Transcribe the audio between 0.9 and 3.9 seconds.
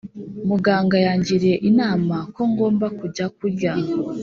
yangiriye inama ko ngomba kujya kurya.